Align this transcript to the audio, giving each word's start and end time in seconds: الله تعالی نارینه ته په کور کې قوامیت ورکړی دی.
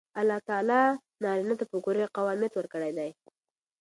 الله 0.19 0.39
تعالی 0.47 0.81
نارینه 1.23 1.55
ته 1.59 1.65
په 1.71 1.77
کور 1.83 1.95
کې 1.99 2.13
قوامیت 2.17 2.53
ورکړی 2.55 2.91
دی. 2.97 3.09